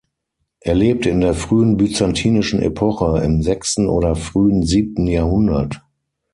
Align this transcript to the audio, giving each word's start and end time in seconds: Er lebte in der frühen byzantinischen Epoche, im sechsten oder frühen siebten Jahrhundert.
Er 0.61 0.73
lebte 0.73 1.11
in 1.11 1.21
der 1.21 1.35
frühen 1.35 1.77
byzantinischen 1.77 2.59
Epoche, 2.59 3.21
im 3.23 3.43
sechsten 3.43 3.85
oder 3.87 4.15
frühen 4.15 4.63
siebten 4.63 5.05
Jahrhundert. 5.05 5.83